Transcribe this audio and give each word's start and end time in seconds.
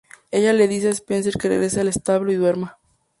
Ella 0.31 0.51
le 0.53 0.67
dice 0.67 0.87
a 0.89 0.93
Spencer 0.93 1.35
que 1.35 1.47
regrese 1.47 1.79
al 1.79 1.87
establo 1.87 2.31
y 2.31 2.35
duerma. 2.35 2.79